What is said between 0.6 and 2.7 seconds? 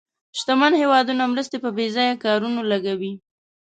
هېوادونه مرستې په بې ځایه کارونو